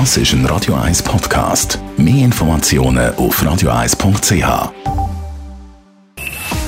Das 0.00 0.16
ist 0.16 0.32
ein 0.32 0.44
Radio 0.46 0.74
1 0.74 1.04
Podcast. 1.04 1.78
Mehr 1.96 2.24
Informationen 2.24 3.14
auf 3.14 3.40
radio1.ch. 3.40 4.72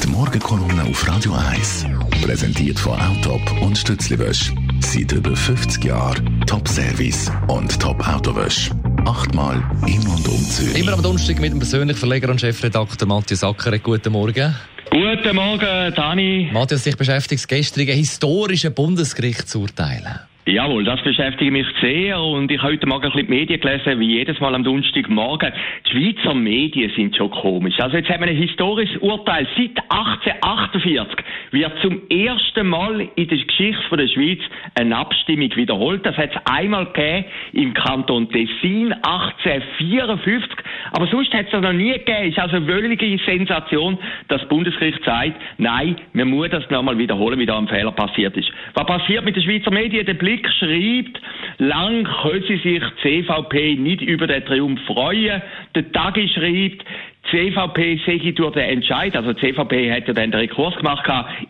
Die 0.00 0.06
Morgenkolonne 0.06 0.84
auf 0.88 1.08
Radio 1.08 1.32
1 1.32 1.86
präsentiert 2.22 2.78
von 2.78 2.92
Autop 3.00 3.42
und 3.62 3.76
Stützliwösch. 3.76 4.52
Seit 4.78 5.10
über 5.10 5.34
50 5.34 5.84
Jahren 5.84 6.40
Top-Service 6.46 7.32
und 7.48 7.80
Top-Autowösch. 7.80 8.70
Achtmal 9.04 9.56
in 9.88 10.06
und 10.06 10.28
um 10.28 10.44
Zürich. 10.44 10.78
Immer 10.78 10.92
am 10.92 11.02
Donnerstag 11.02 11.40
mit 11.40 11.50
dem 11.50 11.58
persönlichen 11.58 11.98
Verleger 11.98 12.30
und 12.30 12.40
Chefredakteur 12.40 13.08
Matthias 13.08 13.42
Ackeret. 13.42 13.82
Guten 13.82 14.12
Morgen. 14.12 14.54
Guten 14.88 15.34
Morgen, 15.34 15.92
Dani. 15.96 16.50
Matthias, 16.52 16.84
dich 16.84 16.96
beschäftigt 16.96 17.42
das 17.42 17.48
gestrige 17.48 17.92
historische 17.92 18.70
Bundesgerichtsurteilen. 18.70 20.20
Jawohl, 20.48 20.84
das 20.84 21.02
beschäftigt 21.02 21.50
mich 21.50 21.66
sehr 21.80 22.20
und 22.20 22.52
ich 22.52 22.62
habe 22.62 22.74
heute 22.74 22.86
Morgen 22.86 23.06
ein 23.06 23.10
bisschen 23.10 23.26
die 23.26 23.34
Medien 23.34 23.60
gelesen, 23.60 23.98
wie 23.98 24.14
jedes 24.14 24.38
Mal 24.38 24.54
am 24.54 24.62
Donnerstagmorgen. 24.62 25.52
Die 25.84 25.90
Schweizer 25.90 26.34
Medien 26.34 26.92
sind 26.94 27.16
schon 27.16 27.32
komisch. 27.32 27.74
Also 27.80 27.96
jetzt 27.96 28.08
haben 28.08 28.20
wir 28.20 28.28
ein 28.28 28.36
historisches 28.36 28.96
Urteil. 28.98 29.48
Seit 29.56 29.76
1848 29.90 31.16
wird 31.50 31.72
zum 31.82 32.00
ersten 32.08 32.68
Mal 32.68 33.08
in 33.16 33.26
der 33.26 33.38
Geschichte 33.38 33.96
der 33.96 34.06
Schweiz 34.06 34.38
eine 34.76 34.96
Abstimmung 34.96 35.50
wiederholt. 35.56 36.06
Das 36.06 36.16
hat 36.16 36.30
es 36.30 36.40
einmal 36.44 36.86
gegeben 36.92 37.24
im 37.52 37.74
Kanton 37.74 38.30
Tessin 38.30 38.92
1854, 38.92 40.48
aber 40.92 41.06
sonst 41.06 41.32
hat 41.32 41.46
es 41.46 41.52
das 41.52 41.62
noch 41.62 41.72
nie 41.72 41.92
gegeben. 41.92 42.22
Es 42.22 42.28
ist 42.30 42.38
also 42.38 42.56
eine 42.56 42.66
völlige 42.66 43.18
Sensation, 43.24 43.98
dass 44.28 44.40
das 44.40 44.48
Bundesgericht 44.48 45.02
sagt, 45.04 45.34
nein, 45.58 45.96
man 46.12 46.28
muss 46.28 46.50
das 46.50 46.68
nochmal 46.70 46.98
wiederholen, 46.98 47.38
wie 47.38 47.46
da 47.46 47.58
ein 47.58 47.68
Fehler 47.68 47.92
passiert 47.92 48.36
ist. 48.36 48.50
Was 48.74 48.86
passiert 48.86 49.24
mit 49.24 49.36
den 49.36 49.42
Schweizer 49.42 49.70
Medien? 49.70 50.04
Der 50.06 50.14
Blick 50.14 50.48
schreibt, 50.58 51.20
lang 51.58 52.04
können 52.04 52.44
sie 52.46 52.56
sich 52.58 52.82
CVP 53.02 53.76
nicht 53.76 54.02
über 54.02 54.26
den 54.26 54.44
Triumph 54.44 54.80
freuen. 54.86 55.42
Der 55.74 55.92
Tagi 55.92 56.28
schreibt, 56.28 56.84
CVP 57.30 58.00
sehe 58.06 58.32
durch 58.32 58.52
den 58.52 58.62
Entscheid, 58.62 59.16
also 59.16 59.32
CVP 59.34 59.92
hat 59.92 60.06
ja 60.06 60.14
dann 60.14 60.30
den 60.30 60.40
Rekurs 60.40 60.76
gemacht, 60.76 61.04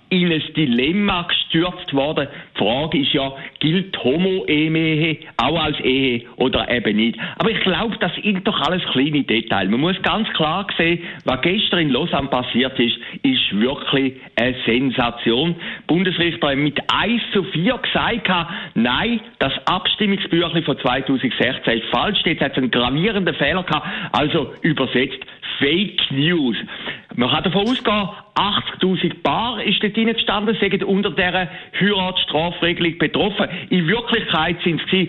in 0.09 0.33
ein 0.33 0.43
Dilemma 0.57 1.23
gestürzt 1.23 1.93
worden. 1.93 2.29
Die 2.55 2.59
Frage 2.59 2.99
ist 2.99 3.13
ja, 3.13 3.33
gilt 3.61 3.97
Homo-Ehe 4.03 5.19
auch 5.37 5.59
als 5.59 5.79
Ehe 5.81 6.23
oder 6.37 6.71
eben 6.71 6.97
nicht? 6.97 7.19
Aber 7.39 7.51
ich 7.51 7.61
glaube, 7.61 7.97
das 7.99 8.13
sind 8.15 8.47
doch 8.47 8.61
alles 8.61 8.83
kleine 8.93 9.23
Details. 9.25 9.71
Man 9.71 9.81
muss 9.81 10.01
ganz 10.03 10.29
klar 10.35 10.67
sehen, 10.77 11.03
was 11.25 11.41
gestern 11.43 11.81
in 11.81 11.91
Lausanne 11.91 12.29
passiert 12.29 12.79
ist, 12.79 12.97
ist 13.23 13.61
wirklich 13.61 14.15
eine 14.37 14.55
Sensation. 14.65 15.57
Bundesrichter 15.87 16.51
haben 16.51 16.63
mit 16.63 16.79
1 16.93 17.23
zu 17.33 17.43
4 17.43 17.79
gesagt, 17.79 18.31
nein, 18.75 19.21
das 19.39 19.53
Abstimmungsbüchlein 19.67 20.63
von 20.63 20.79
2016 20.79 21.79
ist 21.79 21.89
falsch, 21.91 22.19
jetzt 22.25 22.43
hat 22.43 22.53
es 22.53 22.59
einen 22.59 22.71
gravierenden 22.71 23.35
Fehler 23.35 23.63
gehabt, 23.63 23.87
also 24.13 24.53
übersetzt 24.63 25.25
Fake 25.59 26.11
News. 26.11 26.57
Man 27.15 27.31
kann 27.31 27.45
davon 27.45 27.63
ausgehen, 27.63 28.09
80.000 28.37 29.23
Paar 29.23 29.63
ist 29.63 29.83
dort 29.83 29.95
gestanden, 29.95 30.57
sind 30.61 30.85
unter 30.85 31.11
dieser 31.11 31.49
Heiratsstrafregelung 31.81 32.99
betroffen. 32.99 33.49
In 33.71 33.89
Wirklichkeit 33.89 34.59
sind 34.63 34.81
es 34.83 35.09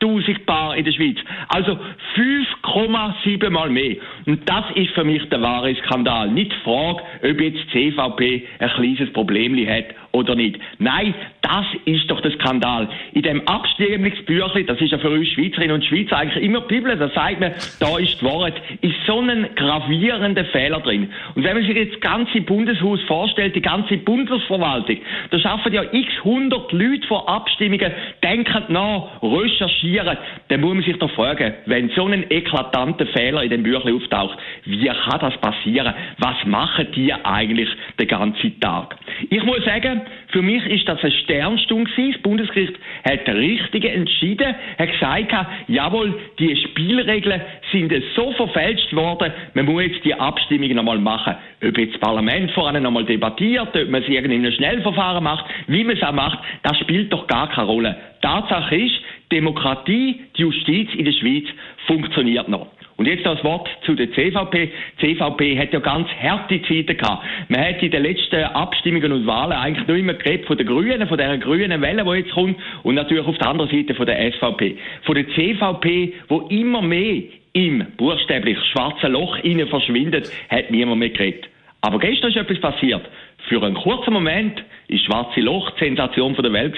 454.000 0.00 0.44
Paar 0.46 0.76
in 0.76 0.84
der 0.84 0.92
Schweiz. 0.92 1.16
Also 1.48 1.78
5,7 2.16 3.50
Mal 3.50 3.70
mehr. 3.70 3.96
Und 4.26 4.48
das 4.48 4.64
ist 4.74 4.90
für 4.92 5.04
mich 5.04 5.26
der 5.28 5.40
wahre 5.42 5.74
Skandal. 5.76 6.30
Nicht 6.30 6.52
die 6.52 6.56
Frage, 6.64 7.02
ob 7.22 7.40
jetzt 7.40 7.70
CVP 7.70 8.46
ein 8.58 8.70
kleines 8.70 9.12
Problem 9.12 9.56
hat 9.68 9.86
oder 10.12 10.34
nicht. 10.34 10.58
Nein, 10.78 11.14
das 11.42 11.66
ist 11.84 12.10
doch 12.10 12.20
der 12.20 12.32
Skandal. 12.32 12.88
In 13.12 13.22
dem 13.22 13.46
Abstimmungsbüchlein, 13.46 14.66
das 14.66 14.80
ist 14.80 14.92
ja 14.92 14.98
für 14.98 15.10
uns 15.10 15.28
Schweizerinnen 15.28 15.72
und 15.72 15.84
Schweizer 15.84 16.16
eigentlich 16.16 16.42
immer 16.42 16.62
Bibel, 16.62 16.96
da 16.96 17.08
sagt 17.10 17.40
man, 17.40 17.52
da 17.78 17.98
ist 17.98 18.20
die 18.20 18.24
Wahrheit, 18.24 18.54
ist 18.80 18.96
so 19.06 19.20
ein 19.20 19.46
gravierender 19.54 20.44
Fehler 20.46 20.80
drin. 20.80 21.10
Und 21.34 21.44
wenn 21.44 21.54
man 21.54 21.66
sich 21.66 21.76
jetzt 21.76 21.94
das 21.94 22.00
ganze 22.00 22.40
Bundeshaus 22.40 23.00
vorstellt, 23.02 23.54
die 23.54 23.62
ganze 23.62 23.98
Bundesverwaltung, 23.98 24.96
da 25.30 25.38
schaffen 25.38 25.72
ja 25.72 25.82
x 25.92 26.24
hundert 26.24 26.72
Leute 26.72 27.06
vor 27.06 27.28
Abstimmungen, 27.28 27.92
denken 28.22 28.64
nach, 28.68 29.22
recherchieren, 29.22 29.86
dann 30.04 30.60
muss 30.60 30.74
man 30.74 30.82
sich 30.82 30.96
doch 30.98 31.10
fragen, 31.12 31.54
wenn 31.66 31.90
so 31.90 32.06
ein 32.06 32.30
eklatanter 32.30 33.06
Fehler 33.06 33.42
in 33.42 33.50
dem 33.50 33.62
Büchlein 33.62 33.94
auftaucht, 33.94 34.38
wie 34.64 34.86
kann 34.86 35.20
das 35.20 35.36
passieren? 35.38 35.94
Was 36.18 36.44
machen 36.46 36.88
die 36.94 37.12
eigentlich 37.12 37.68
den 37.98 38.08
ganzen 38.08 38.60
Tag? 38.60 38.96
Ich 39.30 39.42
muss 39.42 39.64
sagen, 39.64 40.02
für 40.36 40.42
mich 40.42 40.66
ist 40.66 40.86
das 40.86 41.02
eine 41.02 41.12
Sternstunde 41.12 41.90
gewesen. 41.90 42.12
Das 42.12 42.20
Bundesgericht 42.20 42.74
hat 43.08 43.26
richtig 43.26 43.86
entschieden, 43.86 44.54
hat 44.78 44.92
gesagt, 44.92 45.34
jawohl, 45.66 46.14
die 46.38 46.54
Spielregeln 46.56 47.40
sind 47.72 47.90
so 48.14 48.32
verfälscht 48.32 48.94
worden, 48.94 49.32
man 49.54 49.64
muss 49.64 49.84
jetzt 49.84 50.04
die 50.04 50.12
Abstimmung 50.12 50.74
nochmal 50.74 50.98
machen. 50.98 51.36
Ob 51.66 51.78
jetzt 51.78 51.94
das 51.94 52.00
Parlament 52.02 52.50
voran 52.50 52.82
nochmal 52.82 53.06
debattiert, 53.06 53.74
ob 53.74 53.88
man 53.88 54.02
es 54.02 54.08
in 54.08 54.30
einem 54.30 54.52
Schnellverfahren 54.52 55.24
macht, 55.24 55.46
wie 55.68 55.84
man 55.84 55.96
es 55.96 56.02
auch 56.02 56.12
macht, 56.12 56.40
das 56.64 56.76
spielt 56.80 57.10
doch 57.10 57.26
gar 57.28 57.48
keine 57.48 57.68
Rolle. 57.68 57.96
Tatsache 58.20 58.76
ist, 58.76 58.94
Demokratie, 59.32 60.20
die 60.36 60.42
Justiz 60.42 60.90
in 60.96 61.06
der 61.06 61.12
Schweiz 61.12 61.44
funktioniert 61.86 62.50
noch. 62.50 62.66
Und 62.98 63.06
jetzt 63.06 63.24
das 63.24 63.42
Wort 63.42 63.68
zu 63.86 63.94
der 63.94 64.12
CVP. 64.12 64.70
Die 65.00 65.16
CVP 65.16 65.58
hat 65.58 65.72
ja 65.72 65.78
ganz 65.78 66.08
harte 66.20 66.60
Zeiten 66.62 66.96
gehabt. 66.96 67.24
Man 67.48 67.60
hat 67.60 67.82
in 67.82 67.90
den 67.90 68.02
letzten 68.02 68.42
Abstimmungen 68.42 69.12
und 69.12 69.26
Wahlen 69.26 69.52
eigentlich 69.52 69.86
nur 69.86 69.96
immer 69.96 70.14
geredet 70.14 70.46
von 70.46 70.58
den 70.58 70.66
Grünen, 70.66 71.08
von 71.08 71.16
der 71.16 71.38
grünen 71.38 71.80
Welle, 71.80 72.04
die 72.04 72.10
jetzt 72.18 72.32
kommt, 72.32 72.58
und 72.82 72.96
natürlich 72.96 73.26
auf 73.26 73.38
der 73.38 73.48
anderen 73.48 73.70
Seite 73.70 73.94
von 73.94 74.06
der 74.06 74.32
SVP. 74.32 74.76
Von 75.04 75.14
der 75.14 75.28
CVP, 75.28 76.12
wo 76.28 76.40
immer 76.48 76.82
mehr 76.82 77.22
im 77.52 77.86
buchstäblich 77.96 78.58
schwarzen 78.72 79.12
Loch 79.12 79.38
innen 79.38 79.68
verschwindet, 79.68 80.30
hat 80.50 80.70
niemand 80.70 80.98
mehr 80.98 81.10
geredet. 81.10 81.48
Aber 81.80 81.98
gestern 81.98 82.30
ist 82.30 82.36
etwas 82.36 82.60
passiert. 82.60 83.02
Für 83.48 83.62
einen 83.62 83.76
kurzen 83.76 84.12
Moment 84.12 84.62
ist 84.88 85.04
Schwarze 85.04 85.40
Loch 85.40 85.70
die 85.72 85.84
Sensation 85.84 86.34
der 86.34 86.52
Welt 86.52 86.74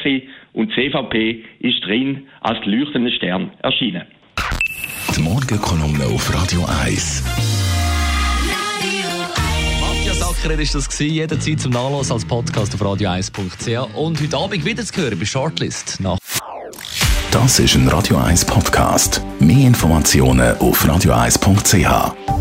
und 0.52 0.70
die 0.76 0.90
CVP 0.90 1.44
ist 1.60 1.84
drin 1.84 2.26
als 2.42 2.64
leuchtender 2.66 3.10
Stern 3.12 3.50
erschienen. 3.62 4.02
Morgenkolumne 5.48 6.04
auf 6.04 6.34
Radio 6.34 6.62
1. 6.82 7.22
Matthias 9.80 10.20
Ackeret 10.22 10.60
ist 10.60 10.74
das 10.74 10.86
gewesen, 10.90 11.14
jederzeit 11.14 11.58
zum 11.58 11.72
Nachlassen 11.72 12.12
als 12.12 12.26
Podcast 12.26 12.74
auf 12.74 12.82
radio1.ch 12.82 13.94
und 13.94 14.20
heute 14.20 14.36
Abend 14.36 14.66
wieder 14.66 14.84
zu 14.84 14.94
hören 15.00 15.18
bei 15.18 15.24
Shortlist. 15.24 16.00
Nach 16.00 16.18
Das 17.30 17.60
ist 17.60 17.74
ein 17.76 17.88
Radio 17.88 18.18
1 18.18 18.44
Podcast. 18.44 19.22
Mehr 19.40 19.68
Informationen 19.68 20.54
auf 20.58 20.84
radio1.ch. 20.84 22.37